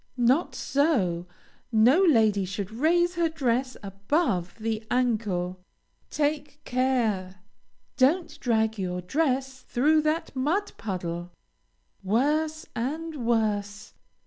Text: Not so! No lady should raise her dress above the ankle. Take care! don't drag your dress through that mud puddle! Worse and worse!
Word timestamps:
Not 0.17 0.55
so! 0.55 1.27
No 1.71 2.01
lady 2.03 2.43
should 2.43 2.71
raise 2.71 3.13
her 3.13 3.29
dress 3.29 3.77
above 3.83 4.55
the 4.57 4.83
ankle. 4.89 5.59
Take 6.09 6.59
care! 6.65 7.35
don't 7.97 8.39
drag 8.39 8.79
your 8.79 9.01
dress 9.01 9.61
through 9.61 10.01
that 10.01 10.35
mud 10.35 10.71
puddle! 10.75 11.29
Worse 12.03 12.65
and 12.75 13.27
worse! 13.27 13.93